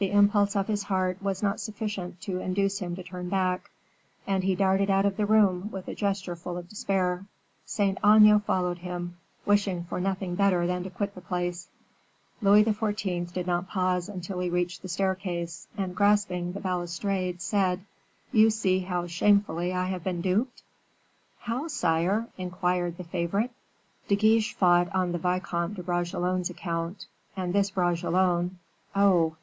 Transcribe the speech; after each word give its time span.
The 0.00 0.12
impulse 0.12 0.56
of 0.56 0.66
his 0.66 0.84
heart 0.84 1.22
was 1.22 1.42
not 1.42 1.60
sufficient 1.60 2.22
to 2.22 2.38
induce 2.40 2.78
him 2.78 2.96
to 2.96 3.02
turn 3.02 3.28
back, 3.28 3.70
and 4.26 4.42
he 4.42 4.54
darted 4.54 4.88
out 4.88 5.04
of 5.04 5.18
the 5.18 5.26
room 5.26 5.70
with 5.70 5.88
a 5.88 5.94
gesture 5.94 6.34
full 6.34 6.56
of 6.56 6.70
despair. 6.70 7.26
Saint 7.66 7.98
Aignan 8.02 8.40
followed 8.40 8.78
him, 8.78 9.18
wishing 9.44 9.84
for 9.84 10.00
nothing 10.00 10.36
better 10.36 10.66
than 10.66 10.84
to 10.84 10.88
quit 10.88 11.14
the 11.14 11.20
place. 11.20 11.68
Louis 12.40 12.64
XIV. 12.64 13.30
did 13.34 13.46
not 13.46 13.68
pause 13.68 14.08
until 14.08 14.40
he 14.40 14.48
reached 14.48 14.80
the 14.80 14.88
staircase, 14.88 15.68
and 15.76 15.94
grasping 15.94 16.52
the 16.52 16.60
balustrade, 16.60 17.42
said: 17.42 17.80
"You 18.32 18.48
see 18.48 18.78
how 18.78 19.06
shamefully 19.06 19.74
I 19.74 19.84
have 19.88 20.02
been 20.04 20.22
duped." 20.22 20.62
"How, 21.40 21.68
sire?" 21.68 22.26
inquired 22.38 22.96
the 22.96 23.04
favorite. 23.04 23.50
"De 24.08 24.16
Guiche 24.16 24.54
fought 24.54 24.88
on 24.94 25.12
the 25.12 25.18
Vicomte 25.18 25.74
de 25.76 25.82
Bragelonne's 25.82 26.48
account, 26.48 27.04
and 27.36 27.52
this 27.52 27.70
Bragelonne... 27.70 28.56
oh! 28.96 29.36